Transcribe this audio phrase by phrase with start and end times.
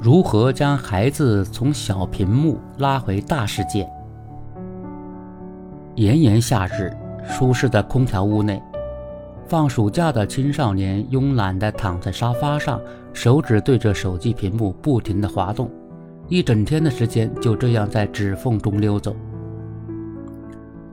[0.00, 3.88] 如何将孩子从小屏幕拉回大世界？
[5.96, 8.62] 炎炎夏日，舒适的空调屋内，
[9.48, 12.80] 放暑假的青少年慵懒地躺在沙发上，
[13.12, 15.68] 手指对着手机屏幕不停地滑动，
[16.28, 19.16] 一整天的时间就这样在指缝中溜走。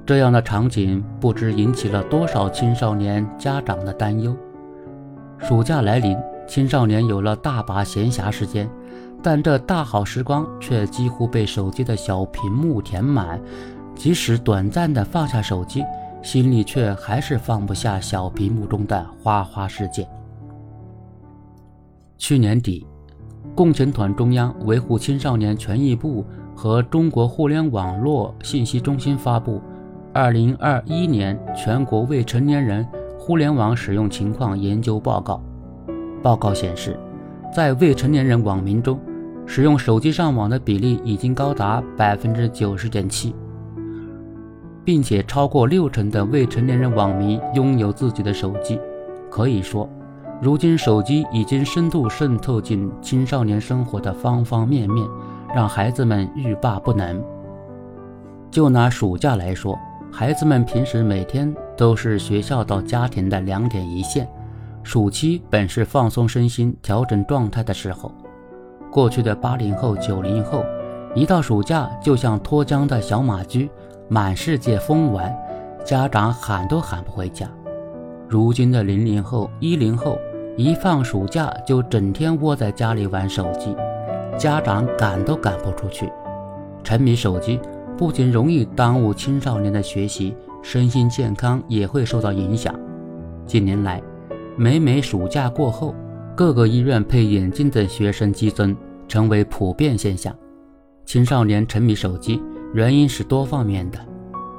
[0.04, 4.36] 这样的场景不知引起了多少青少年家长的担忧。
[5.38, 6.18] 暑假来临，
[6.48, 8.70] 青少年有了大把闲暇时间，
[9.22, 13.42] 但这大好时光却几乎被手机的小屏幕填满。
[13.96, 15.84] 即使短暂的放下手机，
[16.22, 20.08] 心里却还是放不下小屏幕中的花花世界。
[22.18, 22.86] 去年底，
[23.56, 29.58] 共青团中央维护青少年权益部和中国互联网络信息中心发布
[30.14, 32.86] 《二零二一年全国未成年人
[33.18, 35.36] 互联网使用情况研究报告》。
[36.26, 37.00] 报告显示，
[37.54, 39.00] 在未成年人网民中，
[39.46, 43.36] 使用手机上网的比例已经高达百分之九十点七。
[44.84, 48.80] 并且超过六成的未成年人网民拥有自己的手机，
[49.30, 49.88] 可以说，
[50.42, 55.08] 如今手机已经深度渗透进青少年生活的方方面面，
[55.54, 57.24] 让孩子们欲罢不能。
[58.50, 59.78] 就拿暑假来说，
[60.12, 64.28] 孩子们平时每天都是学校到家庭的两点一线，
[64.86, 68.12] 暑期本是放松身心、调整状态的时候。
[68.92, 70.64] 过去的八零后、九零后，
[71.16, 73.68] 一到暑假就像脱缰的小马驹。
[74.08, 75.36] 满世界疯玩，
[75.84, 77.50] 家长喊都喊不回家。
[78.30, 80.20] 如今的零零后、一零后，
[80.56, 83.76] 一放暑假就整天窝在家里玩手机，
[84.38, 86.08] 家长赶都赶不出去。
[86.84, 87.60] 沉迷手机
[87.98, 92.72] 不仅容易耽误青少年的学习，身心健康也会受到影响。
[93.48, 94.00] 近年来，
[94.58, 95.94] 每每暑假过后，
[96.34, 98.76] 各个医院配眼镜的学生激增，
[99.06, 100.34] 成为普遍现象。
[101.06, 102.42] 青少年沉迷手机。
[102.74, 103.98] 原因是多方面的。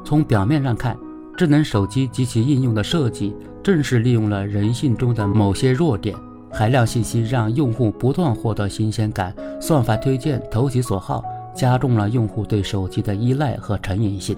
[0.03, 0.97] 从表面上看，
[1.37, 6.16] 智能手机及其应用的设计正是利用了人性中的某些弱点，
[6.50, 11.22] 海量信息让用户不断获得新鲜感，算法推荐投其所好，
[11.54, 14.34] 加重了用户对手机的依赖和成瘾性。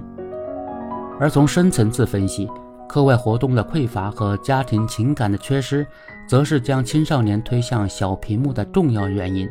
[1.20, 2.48] 而从深层次分析，
[2.88, 5.86] 课外活动的匮乏和家庭情感的缺失，
[6.26, 9.48] 则是将青少年推向小屏幕的重要原因。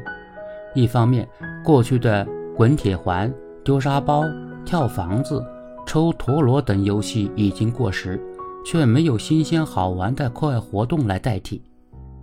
[0.74, 1.28] 一方面，
[1.64, 3.32] 过去的滚铁环。
[3.64, 4.24] 丢沙包、
[4.66, 5.46] 跳房子、
[5.86, 8.18] 抽陀螺等游戏已经过时，
[8.66, 11.62] 却没有新鲜好玩的课外活动来代替。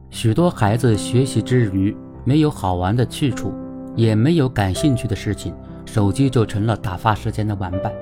[0.09, 3.53] 许多孩子学习之余没有好玩的去处，
[3.95, 5.55] 也没有感兴趣的事情，
[5.85, 7.93] 手机就成了打发时间的玩伴。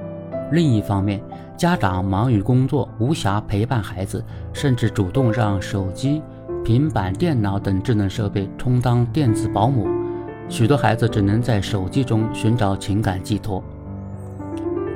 [0.52, 1.18] 另一方面，
[1.56, 6.22] 家长忙于工作，无暇陪伴孩子，甚至主动让手机、
[6.62, 9.88] 平板电脑等智能设备充当电子保姆。
[10.50, 13.64] 许多孩子只能在手机中寻找情感寄托。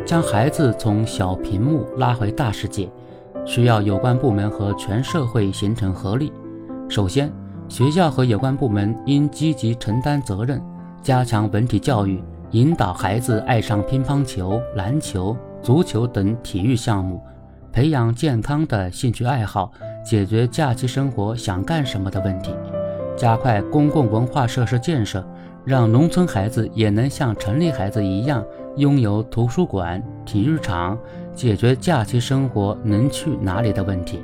[0.05, 2.88] 将孩子从小屏幕拉回大世界，
[3.47, 6.31] 需要有关部门和全社会形成合力。
[6.88, 7.33] 首先，
[7.69, 10.62] 学校和有关部门应积极承担责任，
[11.03, 17.21] 加强文体教育，引导孩子爱上乒乓球、篮球、足球等体育项目，
[17.72, 19.72] 培养健康的兴趣爱好，
[20.04, 22.54] 解决假期生活想干什么的问题。
[23.16, 25.26] 加快公共文化设施建设。
[25.65, 28.44] 让农村孩子也能像城里孩子一样
[28.76, 30.97] 拥有图书馆、体育场，
[31.34, 34.22] 解决假期生活能去哪里的问题。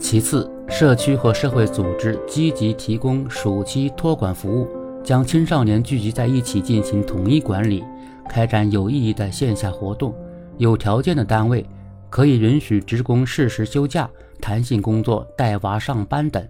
[0.00, 4.66] 其次，社区和社会组织积极提供暑期托管服务，
[5.04, 7.82] 将青少年聚集在一起进行统一管理，
[8.28, 10.14] 开展有意义的线下活动。
[10.58, 11.64] 有条件的单位
[12.10, 14.08] 可以允许职工适时休假、
[14.40, 16.46] 弹性工作、带娃上班等。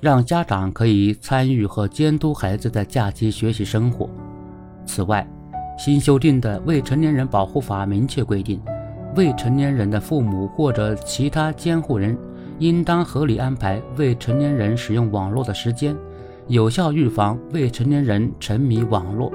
[0.00, 4.10] 让家长可以参与和监督孩子的假期学习生活。
[4.84, 5.26] 此外，
[5.78, 8.60] 新修订的《未成年人保护法》明确规定，
[9.16, 12.18] 未成年人的父母或者其他监护人
[12.58, 15.96] 应当合理安排未成年人使用网络的时间，
[16.48, 19.32] 有效预防未成年人沉迷网络。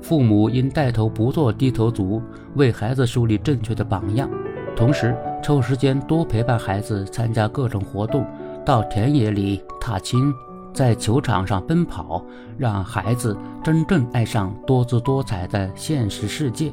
[0.00, 2.22] 父母应带头不做低头族，
[2.54, 4.28] 为孩子树立正确的榜样，
[4.76, 8.24] 同时抽时间多陪伴孩子参加各种活动。
[8.64, 10.32] 到田野里踏青，
[10.72, 12.24] 在球场上奔跑，
[12.56, 16.72] 让孩子真正爱上多姿多彩的现实世界，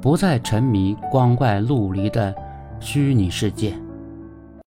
[0.00, 2.32] 不再沉迷光怪陆离的
[2.78, 3.74] 虚拟世界。